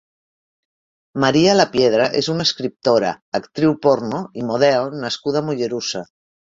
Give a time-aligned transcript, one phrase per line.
[1.23, 3.13] María Lapiedra és una escriptora,
[3.43, 6.09] actriu porno i model nascuda a Mollerussa.